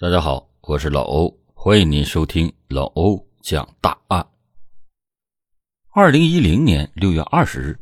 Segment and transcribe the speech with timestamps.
[0.00, 4.26] 大家好，我是老欧，欢迎您收听老欧讲大案。
[5.92, 7.78] 二零一零年六月二十日，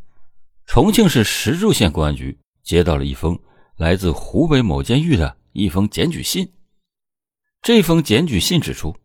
[0.66, 3.38] 重庆市石柱县公安局接到了一封
[3.76, 6.52] 来自湖北某监狱的一封检举信。
[7.62, 8.96] 这封检举信指出，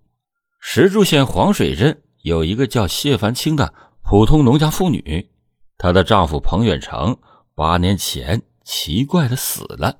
[0.59, 3.71] 石柱县黄水镇有一个叫谢凡清的
[4.01, 5.29] 普通农家妇女，
[5.77, 7.15] 她的丈夫彭远成
[7.53, 9.99] 八年前奇怪的死了。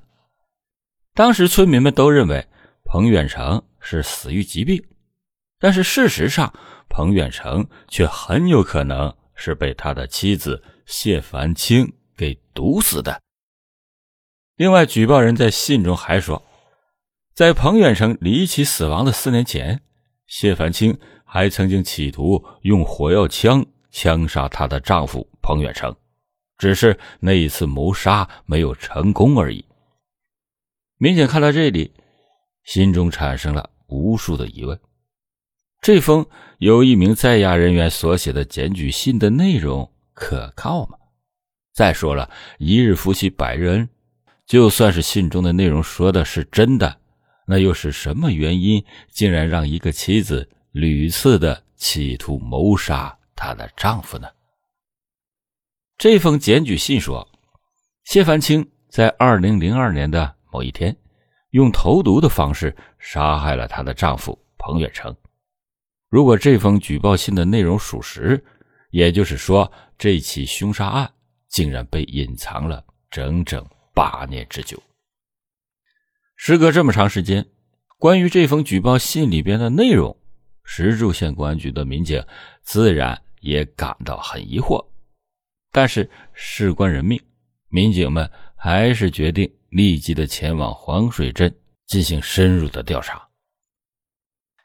[1.13, 2.47] 当时村民们都认为。
[2.93, 4.79] 彭远成是死于疾病，
[5.57, 6.53] 但是事实上，
[6.87, 13.19] 彭远成却很有可能是被他的妻子谢凡清给毒死的。
[14.57, 16.43] 另外，举报人在信中还说，
[17.33, 19.81] 在彭远成离奇死亡的四年前，
[20.27, 25.95] 谢凡清还曾经企图用火药枪枪杀她的丈夫彭远成，
[26.59, 29.65] 只是那一次谋杀没有成功而已。
[30.99, 31.91] 民警看到这里。
[32.63, 34.79] 心中产生了无数的疑问：
[35.81, 36.25] 这封
[36.59, 40.97] 由一名在押人员所写的检举信的内容可靠吗？
[41.73, 43.89] 再说了，一日夫妻百日恩，
[44.45, 46.99] 就算是信中的内容说的是真的，
[47.45, 54.27] 那又是什么原因，竟然让一个妻子屡次的企图谋杀她的丈夫呢？
[55.97, 57.27] 这封检举信说，
[58.05, 60.95] 谢凡清在二零零二年的某一天。
[61.53, 65.15] 用投毒的方式杀害了她的丈夫彭远成。
[66.09, 68.43] 如果这封举报信的内容属实，
[68.89, 71.11] 也就是说，这起凶杀案
[71.47, 74.81] 竟然被隐藏了整整八年之久。
[76.35, 77.45] 时隔这么长时间，
[77.99, 80.15] 关于这封举报信里边的内容，
[80.63, 82.23] 石柱县公安局的民警
[82.63, 84.83] 自然也感到很疑惑。
[85.71, 87.21] 但是事关人命，
[87.69, 89.51] 民警们还是决定。
[89.73, 91.51] 立即的前往黄水镇
[91.87, 93.27] 进行深入的调查，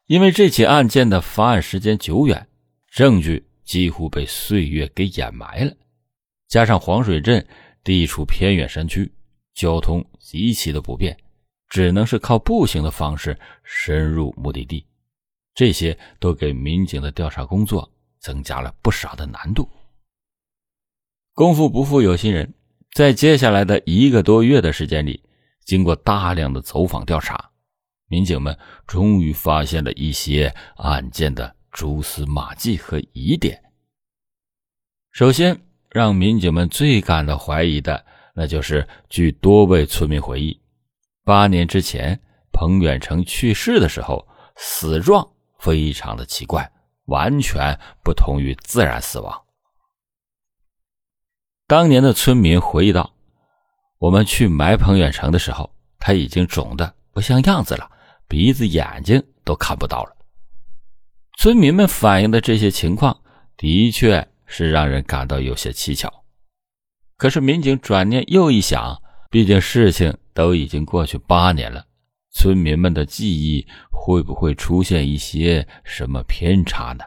[0.04, 2.46] 因为这起案件的发案时间久远，
[2.90, 5.74] 证据几乎被岁月给掩埋了，
[6.46, 7.46] 加上黄水镇
[7.82, 9.10] 地处偏远山区，
[9.54, 11.16] 交通极其的不便，
[11.70, 14.86] 只能是靠步行的方式深入目的地，
[15.54, 19.66] 这些都给民警的调查工作增加了不少的难度。
[21.32, 22.52] 功夫不负有心人。
[22.94, 25.22] 在接下来的一个多月的时间里，
[25.64, 27.50] 经过大量的走访调查，
[28.08, 33.62] 民警们终于发现了一些案件的蛛丝马迹和疑点。
[35.12, 35.60] 首先，
[35.90, 38.04] 让民警们最感到怀疑的，
[38.34, 40.60] 那就是据多位村民回忆，
[41.24, 42.18] 八年之前
[42.52, 45.28] 彭远成去世的时候，死状
[45.58, 46.68] 非常的奇怪，
[47.06, 49.44] 完全不同于自然死亡。
[51.68, 53.12] 当年的村民回忆道
[54.00, 57.90] ：“我们去埋彭远成的时候，他已经肿得不像样子了，
[58.26, 60.16] 鼻子、眼睛都看不到了。”
[61.36, 63.20] 村民们反映的这些情况，
[63.58, 66.10] 的确是让人感到有些蹊跷。
[67.18, 71.84] 可是民警转念又一想，毕竟事情都已经过去八年了，
[72.30, 77.04] 村民们的记忆会不会出现一些什么偏差呢？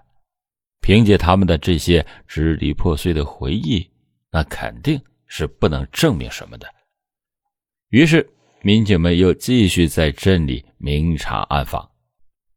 [0.82, 3.90] 凭借他们的这些支离破碎的回忆。
[4.32, 6.68] 那肯定是不能证明什么的。
[7.90, 8.28] 于是，
[8.62, 11.90] 民警们又继续在镇里明察暗访，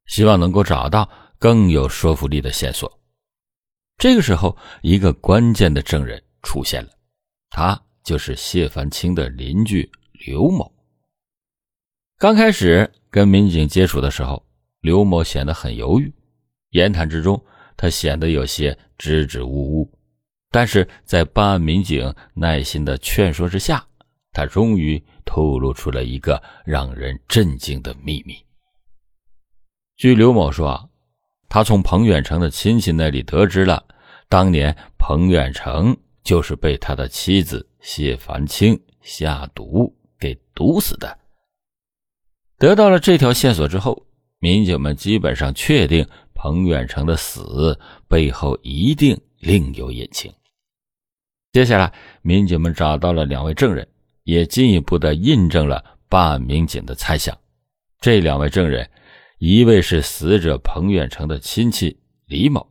[0.07, 1.09] 希望能够找到
[1.39, 3.01] 更有说服力的线索。
[3.99, 6.91] 这个时候，一个关键的证人出现了，
[7.51, 9.91] 他就是谢凡清的邻居
[10.27, 10.73] 刘某。
[12.19, 14.45] 刚开始跟民警接触的时候，
[14.81, 16.13] 刘某显得很犹豫，
[16.71, 17.45] 言谈之中，
[17.77, 19.99] 他显得有些支支吾吾。
[20.55, 23.85] 但是在办案民警耐心的劝说之下，
[24.33, 28.37] 他终于透露出了一个让人震惊的秘密。
[29.97, 30.89] 据刘某说，
[31.49, 33.85] 他从彭远成的亲戚那里得知了，
[34.29, 41.19] 当年彭远成就是被他的妻子谢凡清下毒给毒死的。
[42.59, 44.07] 得到了这条线索之后，
[44.39, 47.77] 民警们基本上确定彭远成的死
[48.07, 50.33] 背后一定另有隐情。
[51.55, 51.93] 接下来，
[52.23, 53.87] 民警们找到了两位证人，
[54.25, 57.39] 也进一步的印证了办案民警的猜想。
[58.01, 58.91] 这两位证人，
[59.39, 61.97] 一位是死者彭远成的亲戚
[62.27, 62.69] 李某。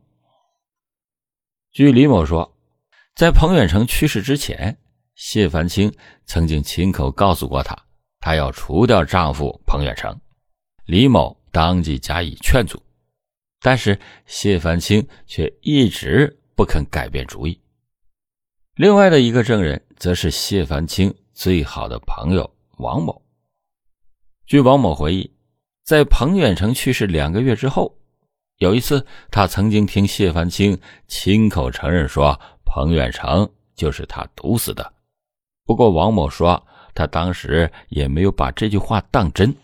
[1.72, 2.54] 据李某说，
[3.16, 4.76] 在彭远成去世之前，
[5.14, 5.90] 谢凡清
[6.26, 7.74] 曾经亲口告诉过他，
[8.20, 10.14] 他要除掉丈夫彭远成。
[10.84, 12.82] 李某当即加以劝阻，
[13.62, 17.58] 但是谢凡清却一直不肯改变主意。
[18.76, 23.22] 另外的一个证人，则是谢凡清最好的朋友王某。
[24.46, 25.32] 据王某回忆，
[25.84, 27.96] 在彭远成去世两个月之后，
[28.56, 30.76] 有一次，他曾经听谢凡清
[31.06, 34.92] 亲口承认说彭远成就是他毒死的。
[35.64, 36.60] 不过王某说，
[36.94, 39.54] 他当时也没有把这句话当真。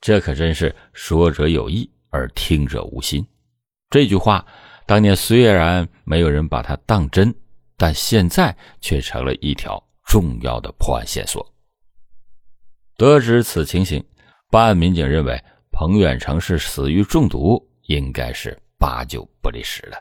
[0.00, 3.24] 这可真是说者有意而听者无心。
[3.88, 4.44] 这句话
[4.84, 7.32] 当年虽然没有人把它当真，
[7.82, 11.44] 但现在却成了一条重要的破案线索。
[12.96, 14.00] 得知此情形，
[14.52, 15.36] 办案民警认为
[15.72, 19.98] 彭远成是死于中毒，应该是八九不离十了。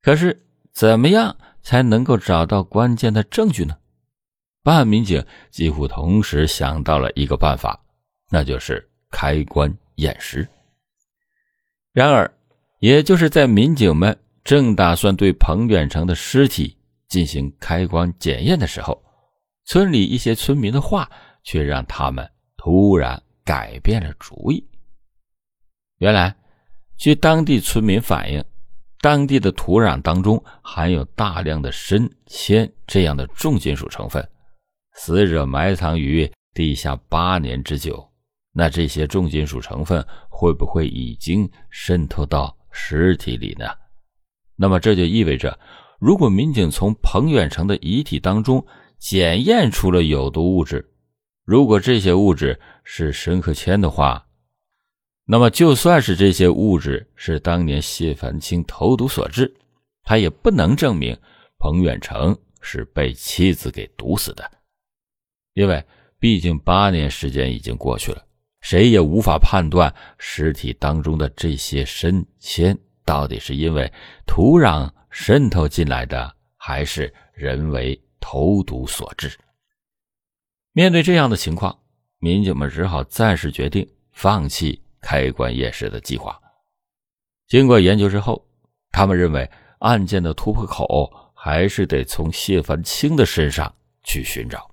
[0.00, 3.76] 可是，怎么样才能够找到关键的证据呢？
[4.62, 7.84] 办案民警几乎同时想到了一个办法，
[8.30, 10.46] 那就是开棺验尸。
[11.92, 12.32] 然而，
[12.78, 14.16] 也就是在民警们
[14.48, 16.74] 正打算对彭远成的尸体
[17.06, 18.98] 进行开棺检验的时候，
[19.66, 21.06] 村里一些村民的话
[21.44, 24.66] 却让他们突然改变了主意。
[25.98, 26.34] 原来，
[26.96, 28.42] 据当地村民反映，
[29.02, 34.26] 当地的土壤当中含有大量的砷、铅这样的重金属成分，
[34.94, 38.02] 死者埋藏于地下八年之久，
[38.52, 42.56] 那这些重金属成分会不会已经渗透到？
[42.70, 43.66] 尸体里呢？
[44.60, 45.56] 那么这就意味着，
[46.00, 48.66] 如果民警从彭远成的遗体当中
[48.98, 50.90] 检验出了有毒物质，
[51.44, 54.26] 如果这些物质是砷和铅的话，
[55.24, 59.54] 那么就算是这些物质是当年谢凡清投毒所致，
[60.02, 61.16] 他也不能证明
[61.58, 64.50] 彭远成是被妻子给毒死的，
[65.54, 65.84] 因为
[66.18, 68.24] 毕竟八年时间已经过去了。
[68.60, 72.76] 谁也无法判断尸体当中的这些砷铅
[73.08, 73.90] 到底是因为
[74.26, 79.34] 土壤渗透进来的，还是人为投毒所致。
[80.72, 81.74] 面对这样的情况，
[82.18, 86.38] 民警们只好暂时决定放弃开棺验尸的计划。
[87.46, 88.46] 经过研究之后，
[88.90, 94.70] 他们认为案件的突破口还是得从谢凡清的身上去寻找。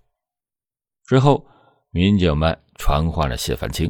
[1.06, 1.48] 之后，
[1.92, 2.60] 民警们。
[2.78, 3.90] 传唤了谢凡清，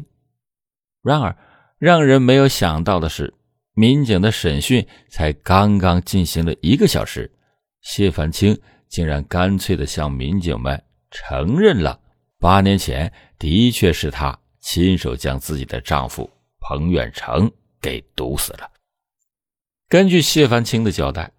[1.02, 1.36] 然而
[1.76, 3.34] 让人没有想到的是，
[3.78, 7.30] 民警的审讯才刚刚进行了一个小时，
[7.82, 8.58] 谢凡清
[8.88, 12.00] 竟然干脆的向民警们承认了，
[12.38, 16.28] 八年前的确是他亲手将自己的丈夫
[16.58, 18.70] 彭远成给毒死了。
[19.90, 21.30] 根据谢凡清的交代，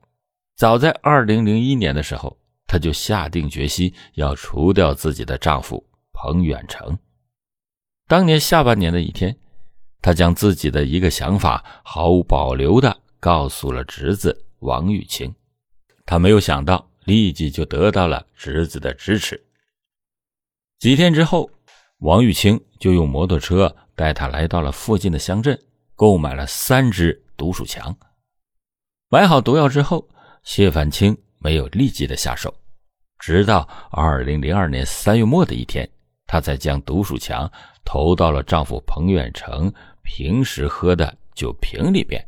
[0.56, 2.38] 早在二零零一年的时候，
[2.68, 5.84] 他就下定决心要除掉自己的丈夫
[6.14, 7.00] 彭远成。
[8.08, 9.36] 当年下半年的一天，
[10.02, 15.34] 他将自己的一个想法毫无保留的告诉了侄子王玉清。
[16.06, 19.44] 他没有想到，立即就得到了侄子的支持。
[20.80, 21.50] 几天之后，
[22.00, 25.60] 王玉清就用摩托车带他来到了附近的乡镇，
[25.96, 27.96] 购买了三支毒鼠强。
[29.10, 30.08] 买好毒药之后，
[30.44, 32.54] 谢凡清没有立即的下手，
[33.20, 35.90] 直到二零零二年三月末的一天。
[36.30, 37.50] 他才将毒鼠强
[37.90, 39.74] 投到了丈夫彭远成
[40.04, 42.22] 平时喝的酒瓶里边。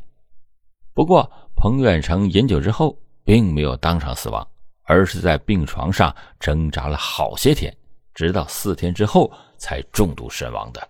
[0.94, 4.48] 不过，彭远成饮酒之后并没有当场死亡，
[4.84, 7.76] 而是在病床上挣扎了好些天，
[8.14, 10.88] 直到四天之后才中毒身亡的。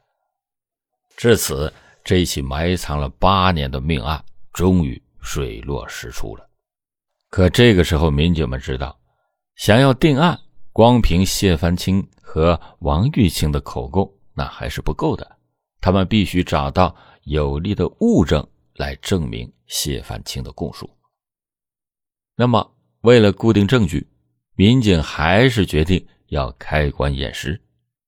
[1.17, 1.73] 至此，
[2.05, 6.49] 这起埋藏了八年的命案终于水落石出了。
[7.29, 8.97] 可这个时候，民警们知道，
[9.57, 10.39] 想要定案，
[10.73, 12.09] 光凭谢凡清。
[12.33, 14.09] 和王玉清的口供
[14.41, 15.37] 那还是不够的，
[15.83, 18.43] 他们必须找到有力的物证
[18.77, 20.89] 来证明谢凡清的供述。
[22.37, 24.09] 那么，为了固定证据，
[24.55, 27.61] 民警还是决定要开棺验尸，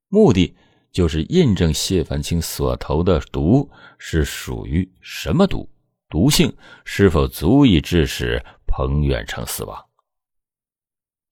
[0.08, 0.56] 目的
[0.90, 5.68] 就是印证谢凡清所投的毒是属于什么毒，
[6.08, 6.50] 毒性
[6.86, 9.84] 是否足以致使彭远成死亡。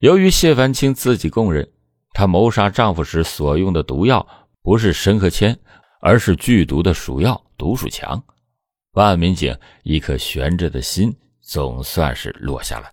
[0.01, 1.67] 由于谢凡清自己供认。
[2.13, 4.27] 她谋杀丈夫时所用的毒药
[4.63, 5.59] 不是砷和铅，
[6.01, 8.23] 而是剧毒的鼠药毒鼠强。
[8.93, 12.89] 办案民警一颗悬着的心总算是落下了，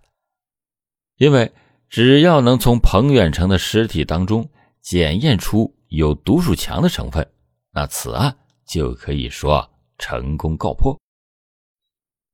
[1.17, 1.51] 因为
[1.89, 4.49] 只要能从彭远成的尸体当中
[4.81, 7.27] 检验出有毒鼠强的成分，
[7.71, 10.99] 那此案就可以说成功告破。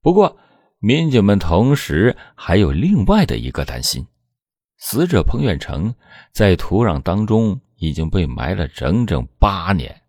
[0.01, 0.37] 不过，
[0.79, 4.05] 民警们同时还有另外的一个担心。
[4.77, 5.95] 死者彭远成
[6.33, 10.01] 在土壤当中已经被埋了整整八年，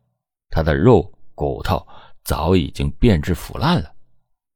[0.50, 1.86] 他的肉骨头
[2.24, 3.92] 早已经变质腐烂了。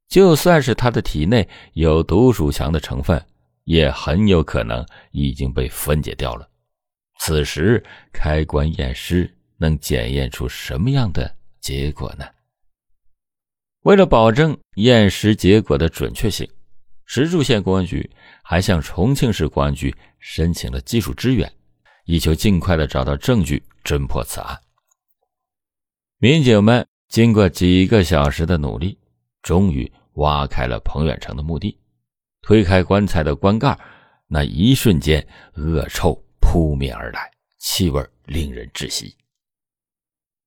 [0.09, 3.23] 就算是他的体内有毒鼠强的成分，
[3.65, 6.49] 也很有可能已经被分解掉了。
[7.21, 12.25] 此时开棺验尸能检验出什么样的结果呢？
[13.83, 16.49] 为了保证验尸结果的准确性，
[17.05, 18.09] 石柱县公安局
[18.43, 21.51] 还向重庆市公安局申请了技术支援，
[22.09, 24.59] 以求尽快的找到证据，侦破此案。
[26.17, 28.99] 民警们经过几个小时的努力，
[29.43, 31.79] 终于挖开了彭远成的墓地。
[32.41, 33.79] 推开棺材的棺盖，
[34.27, 39.15] 那一瞬间，恶臭扑面而来，气味令人窒息。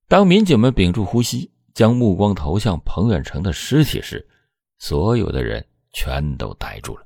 [0.07, 4.27] 当民警们屏住呼吸，将目光投向彭远成的尸体时，
[4.79, 5.63] 所有的人
[5.93, 7.05] 全都呆住了，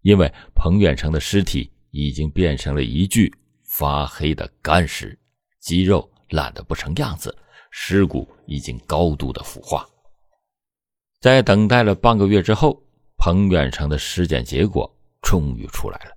[0.00, 3.32] 因为彭远成的尸体已经变成了一具
[3.78, 5.18] 发黑的干尸，
[5.60, 7.36] 肌肉烂得不成样子。
[7.70, 9.86] 尸骨已经高度的腐化，
[11.20, 12.82] 在等待了半个月之后，
[13.18, 14.90] 彭远成的尸检结果
[15.20, 16.12] 终于出来了。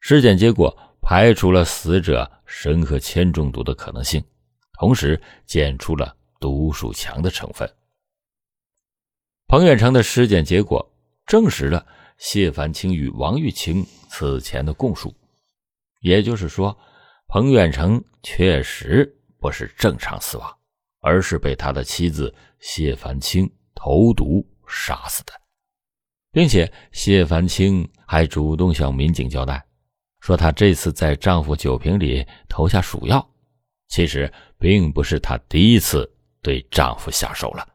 [0.00, 4.24] 尸检结果排除了死者砷和铅中毒的可能性，
[4.78, 7.70] 同时检出了毒鼠强的成分。
[9.46, 10.90] 彭远成的尸检结果
[11.26, 11.86] 证实了
[12.16, 15.14] 谢凡清与王玉清此前的供述，
[16.02, 16.78] 也就是说，
[17.26, 20.58] 彭远成确实不是正常死亡。
[21.04, 25.32] 而是被他的妻子谢凡清投毒杀死的，
[26.30, 29.60] 并且谢凡清还主动向民警交代，
[30.20, 33.28] 说他这次在丈夫酒瓶里投下鼠药，
[33.88, 36.08] 其实并不是他第一次
[36.40, 37.66] 对丈夫下手了。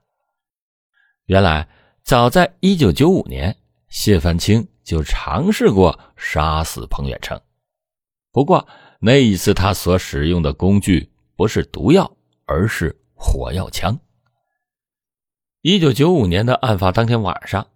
[1.25, 1.67] 原来，
[2.03, 3.53] 早在一九九五年，
[3.89, 7.37] 谢凡清就尝试过杀死彭远成，
[8.37, 8.67] 不过
[8.99, 12.15] 那一次他所使用的工具不是毒药，
[12.45, 12.95] 而是。
[13.15, 13.99] 火药枪。
[15.61, 17.67] 一九九五年的案发当天晚上，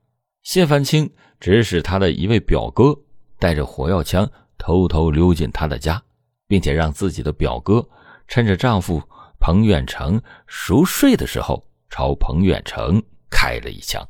[0.44, 2.96] 谢凡清指使他的一位表哥
[3.40, 6.00] 带着火药枪偷偷溜进他的家，
[6.46, 7.84] 并且让自己的表哥
[8.28, 9.02] 趁着丈夫
[9.40, 13.02] 彭远成熟睡的时候，朝彭远成
[13.32, 14.08] 开了一枪。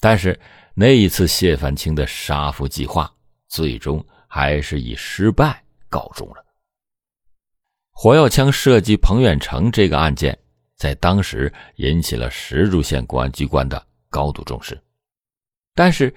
[0.00, 0.40] 但是
[0.74, 3.08] 那一次谢凡清的杀夫计划，
[3.46, 6.46] 最终还是以失败告终了。
[7.90, 10.38] 火药枪射击彭远成这个案件，
[10.76, 14.80] 在当时引起了石柱县公安机关的高度重视。
[15.74, 16.14] 但是，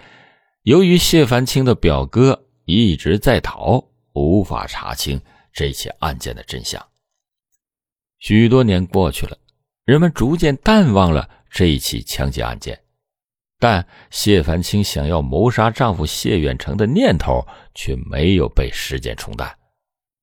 [0.61, 5.19] 由于谢凡清的表哥一直在逃，无法查清
[5.51, 6.85] 这起案件的真相。
[8.19, 9.35] 许多年过去了，
[9.85, 12.79] 人们逐渐淡忘了这一起枪击案件，
[13.63, 17.41] 但谢凡清想要谋杀丈夫谢远成的念头
[17.73, 19.57] 却没有被时间冲淡。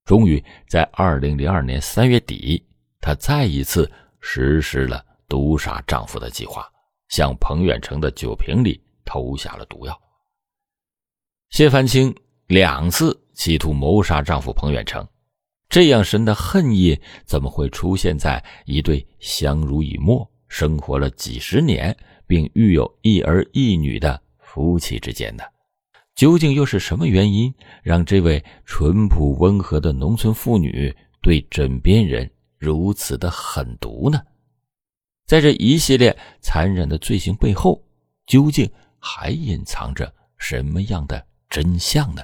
[0.05, 2.63] 终于在二零零二年三月底，
[2.99, 6.71] 她再一次实施了毒杀丈夫的计划，
[7.09, 10.01] 向彭远成的酒瓶里投下了毒药。
[11.49, 15.03] 谢凡清两次企图谋杀丈夫彭远成，
[15.67, 16.95] 这样深的恨意
[17.25, 21.97] 怎么会出现在一对相濡以沫、生活了几十年
[22.31, 25.43] 并育有一儿一女的夫妻之间呢？
[26.15, 34.21] 究竟又是什么原因，让这位淳朴温和的农村妇女对枕边人如此的狠毒呢？
[35.27, 37.83] 在这一系列残忍的罪行背后，
[38.25, 42.21] 究竟还隐藏着什么样的真相呢？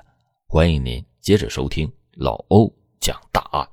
[0.48, 3.68] 欢迎您接着收听老欧讲大案。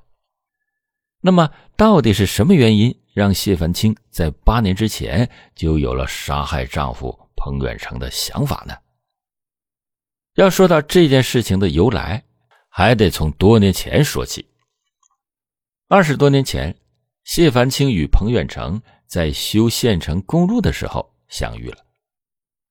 [1.21, 8.75] 那么，到底是什么原因让谢凡清在八年之前就有了杀害丈夫彭远成的想法呢？
[10.33, 12.21] 要说到这件事情的由来，
[12.67, 14.45] 还得从多年前说起。
[15.87, 16.75] 二十多年前，
[17.23, 21.77] 谢凡清与彭远成在修县城公路的时候相遇了。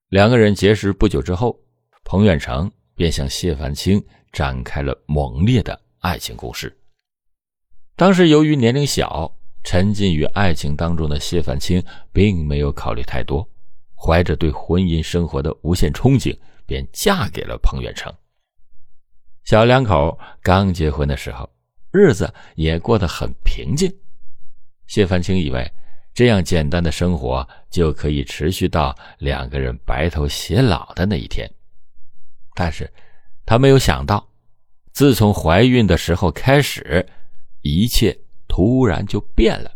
[0.09, 1.59] 两个人结识不久之后，
[2.05, 6.79] 彭远成便向谢凡清展开了猛烈的爱情攻势。
[7.97, 9.35] 当时由于年龄小，
[9.65, 13.49] 沉浸于爱情当中的谢凡清并没有考虑太多，
[13.97, 16.39] 怀着对婚姻生活的无限憧憬。
[16.67, 18.11] 便嫁给了彭远成。
[19.45, 21.47] 小两口刚结婚的时候，
[21.93, 23.95] 日子也过得很平静。
[24.87, 25.71] 谢凡清以为
[26.15, 31.47] 这样简单的生活就可以持续到两个人白头偕老的那一天，
[32.55, 32.91] 但是
[33.45, 34.27] 他没有想到，
[34.93, 37.07] 自从怀孕的时候开始，
[37.61, 38.19] 一切
[38.55, 39.71] 突然就变了。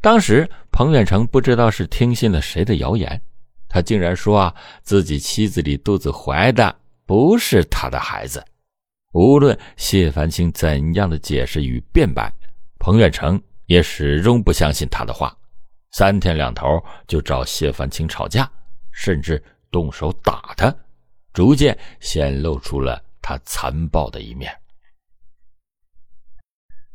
[0.00, 3.22] 当时彭远成不知道是听信了谁的谣言。
[3.68, 6.74] 他竟然说啊，自己妻子里肚子怀的
[7.06, 8.44] 不是他的孩子。
[9.12, 12.32] 无论谢凡清怎样的解释与辩白，
[12.80, 15.32] 彭远成也始终不相信他的话，
[15.92, 18.50] 三天两头就找谢凡清吵架，
[18.90, 20.74] 甚至动手打他，
[21.32, 24.52] 逐渐显露出了他残暴的一面。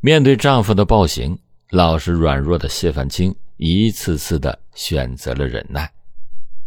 [0.05, 1.35] 面对丈夫的暴行，
[1.71, 5.91] 老实软弱的谢凡清一次次的选择了忍耐。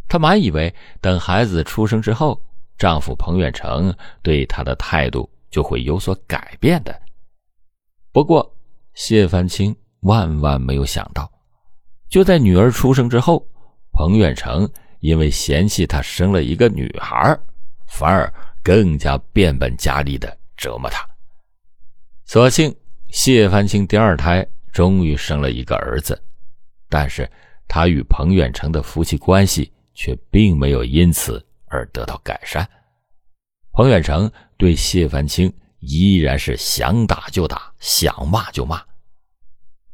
[0.08, 2.42] 她满以为等孩子出生之后，
[2.76, 7.00] 丈夫彭远成对她的态度就会有所改变的。
[8.10, 8.52] 不过，
[8.94, 11.30] 谢凡清万万没有想到，
[12.08, 13.46] 就在女儿出生之后，
[13.92, 14.68] 彭远成
[14.98, 17.38] 因为嫌弃她生了一个女孩，
[17.86, 21.08] 反而更加变本加厉的折磨她。
[22.24, 22.74] 所幸，
[23.10, 26.20] 谢凡清第二胎终于生了一个儿子，
[26.88, 27.28] 但是
[27.66, 32.68] 他与彭远成的夫妻关系却并没有因此而得到改善。
[33.72, 38.82] 彭远成对谢凡清依然是想打就打，想骂就骂。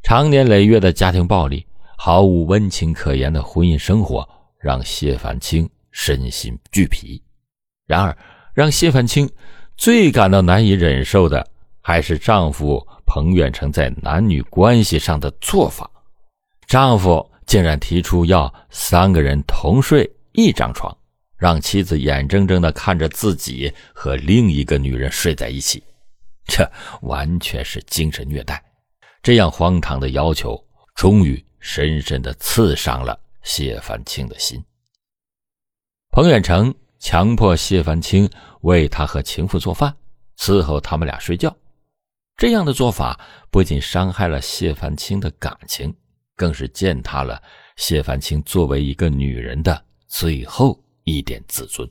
[0.03, 1.67] 长年累月的家庭暴力，
[1.97, 4.29] 毫无温情可言的婚姻生活，
[4.59, 7.23] 让谢凡清身心俱疲。
[7.87, 8.17] 然而，
[8.55, 9.31] 让谢凡清
[9.77, 11.47] 最感到难以忍受的。
[11.87, 15.89] 还是丈夫彭远成在男女关系上的做法，
[16.67, 20.97] 丈夫竟然提出要三个人同睡一张床，
[21.37, 25.85] 让妻子眼睁睁的看着自己和另一个女人睡在一起，
[26.47, 26.67] 这
[27.03, 28.65] 完全是精神虐待。
[29.23, 30.59] 这样荒唐的要求，
[30.95, 34.59] 终于深深的刺伤了谢凡清的心。
[36.13, 38.27] 彭远成强迫谢凡清
[38.63, 39.95] 为他和情妇做饭，
[40.39, 41.55] 伺候他们俩睡觉。
[42.37, 43.19] 这样的做法
[43.51, 45.95] 不仅伤害了谢凡清的感情，
[46.35, 47.41] 更是践踏了
[47.77, 51.89] 谢凡清作为一个女人的最后一点自尊。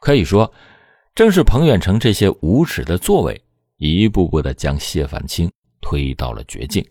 [0.00, 0.50] 可以说，
[1.14, 3.40] 正是彭远成这些无耻的作为，
[3.76, 6.84] 一步步的将谢凡清推到了绝境。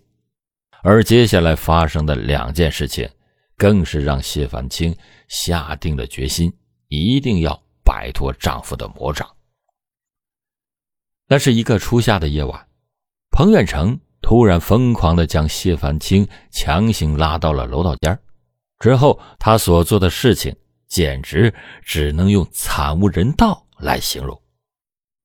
[0.83, 3.09] 而接下来发生的两件事情，
[3.57, 4.95] 更是让谢凡清
[5.27, 6.53] 下定了决心，
[6.87, 9.27] 一定要摆脱丈夫的魔掌。
[11.27, 12.67] 那是一个初夏的夜晚，
[13.31, 18.17] 彭远成突然疯狂的将谢凡清强行拉到了楼道间
[18.79, 20.55] 之后他所做的事情
[20.87, 24.41] 简直只能用惨无人道来形容。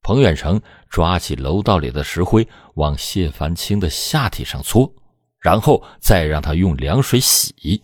[0.03, 4.93] 彭远成抓起楼道里的石灰往谢凡清的下体上搓，
[5.39, 7.81] 然后再让他用凉水洗。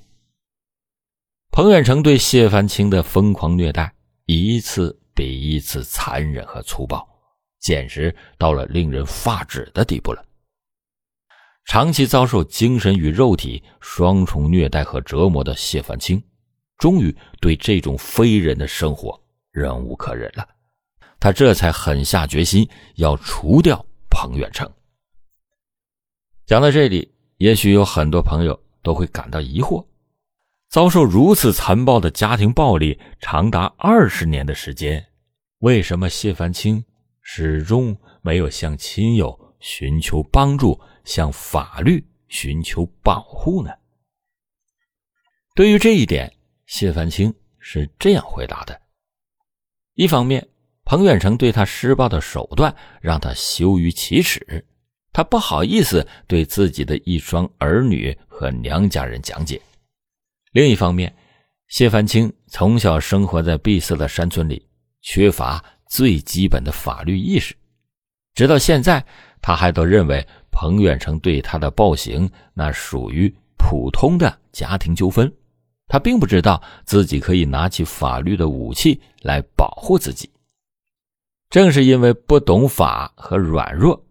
[1.53, 3.95] 彭远成对谢凡清的疯狂虐待
[4.27, 7.07] 一次比一次残忍和粗暴。
[7.59, 10.25] 简直到了令人发指的地步了。
[11.65, 16.23] 长期遭受精神与肉体双重虐待和折磨的谢凡清，
[16.79, 20.49] 终于对这种非人的生活忍无可忍了。
[21.21, 24.71] 他这才狠下决心要除掉彭远成。
[26.47, 29.85] 讲到这里，也许有很多朋友都会感到疑惑：
[30.71, 35.09] 遭受如此残暴的家庭暴力长达二十年的时间，
[35.59, 36.83] 为什么谢凡清？
[37.31, 43.71] 始终没有向亲友寻求帮助，向法律寻求保护呢？
[45.55, 46.33] 对于这一点，
[46.65, 48.81] 谢凡清是这样回答的：
[49.93, 50.49] 一方面，
[50.87, 54.67] 彭远成对他施暴的手段让他羞于启齿，
[55.13, 59.61] 他不好意思对自己的一双儿女和娘家人讲解；
[60.53, 61.15] 另一方面，
[61.67, 64.67] 谢凡清从小生活在闭塞的山村里，
[65.03, 65.63] 缺乏。
[65.89, 67.57] 最基本的法律意识，
[68.35, 69.05] 直到现在，
[69.41, 75.33] 他还都认为彭远成对他的暴行那属于普通的家庭纠纷，
[75.87, 80.31] 他并不知道自己可以拿起法律的武器来保护自己。
[81.51, 84.05] 正是因为不懂法和软弱，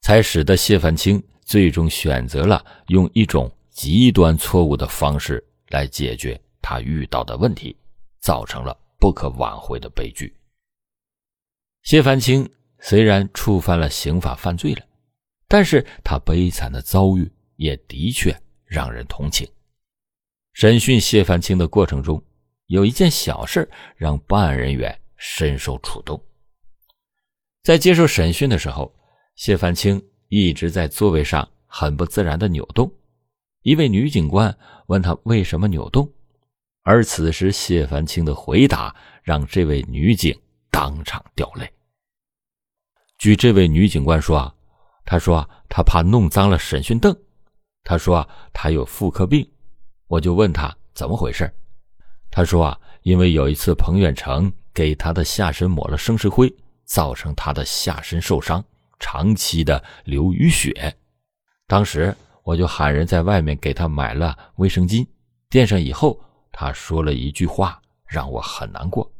[0.00, 7.76] 才使得谢凡清最终选择了用一种极端错误的方式来解决他遇到的问题，
[8.20, 10.34] 造成了不可挽回的悲剧。
[11.82, 12.48] 谢凡清
[12.80, 14.84] 虽然触犯了刑法犯罪了，
[15.46, 19.48] 但是他悲惨的遭遇也的确让人同情。
[20.52, 22.22] 审讯谢凡清的过程中，
[22.66, 26.20] 有一件小事让办案人员深受触动。
[27.62, 28.94] 在接受审讯的时候，
[29.36, 32.92] 谢凡清一直在座位上很不自然的扭动。
[33.62, 36.10] 一位女警官问他为什么扭动，
[36.82, 40.38] 而此时谢凡清的回答让这位女警
[40.70, 41.70] 当场掉泪。
[43.18, 44.54] 据这位女警官说啊，
[45.04, 47.16] 她说她怕弄脏了审讯凳，
[47.82, 49.48] 她说她有妇科病，
[50.06, 51.52] 我就问她怎么回事，
[52.30, 56.54] 她说啊，因为有一次彭远成给她的下身抹了生石灰，
[56.84, 58.64] 造成她的下身受伤，
[59.00, 60.96] 长期的流淤血，
[61.66, 65.06] 当时我就喊人在外面给她买了卫生巾，
[65.50, 66.18] 垫上以后，
[66.52, 69.10] 她说了一句话让我很难过，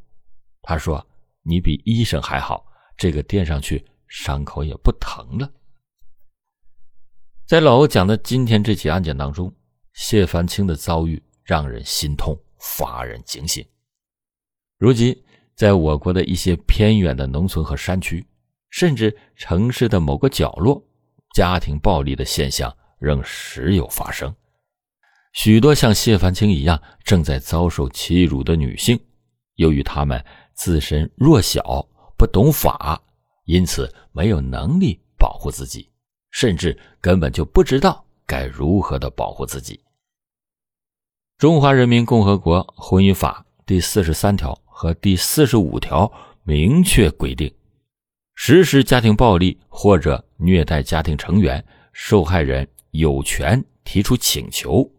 [0.62, 1.04] 她说
[1.48, 2.66] 你比医生还好。
[2.96, 5.50] 这个垫上去，伤口也不疼了。
[7.46, 9.54] 在老欧讲的今天这起案件当中，
[9.94, 13.64] 谢凡清的遭遇让人心痛，发人警醒。
[14.78, 15.16] 如今，
[15.54, 18.26] 在我国的一些偏远的农村和山区，
[18.70, 20.84] 甚至城市的某个角落，
[21.34, 24.34] 家庭暴力的现象仍时有发生。
[25.32, 28.98] 许多像谢凡清一样正在遭受欺辱的女性，
[29.54, 30.24] 由于她们
[30.58, 33.00] 自身弱小、不懂法，
[33.44, 35.88] 因此没有能力保护自己，
[36.32, 39.80] 甚至根本就不知道该如何的保护自己。
[41.38, 47.54] 中华人民共和国婚姻法第四十三条和第四十五条明确规定，
[48.34, 54.90] 实施家庭暴力或者虐待家庭成员，受害人有权提出请求。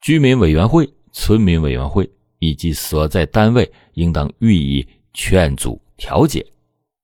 [0.00, 2.10] 居民委员会、村民委员会
[2.42, 6.44] 以及所在单位应当予以劝阻调解，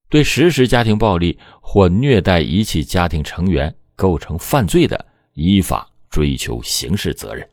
[0.08, 7.48] 对实施家庭暴力或虐待遗弃家庭成员构成犯罪的，依法追究刑事责任。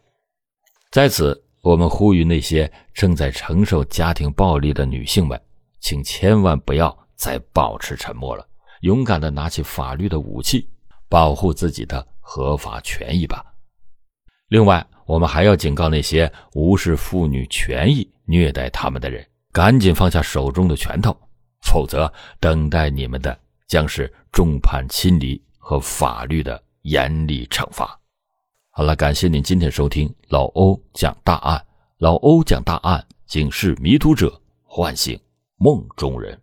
[0.90, 5.40] 在此，我们呼吁那些正在承受家庭暴力的女性们，
[5.80, 8.44] 请千万不要再保持沉默了，
[8.82, 10.68] 勇敢的拿起法律的武器，
[11.08, 13.46] 保护自己的合法权益吧。
[14.48, 21.16] 另外，我们还要警告那些无视妇女权益、虐待他们的人，赶紧放下手中的拳头，
[21.62, 23.38] 否则等待你们的
[23.68, 28.00] 将是众叛亲离和法律的严厉惩罚。
[28.72, 31.64] 好了，感谢您今天收听老欧讲大案，
[32.00, 35.20] 老欧讲大案，警示迷途者，唤醒
[35.58, 36.38] 梦中人。